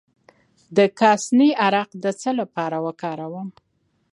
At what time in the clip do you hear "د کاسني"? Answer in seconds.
0.77-1.49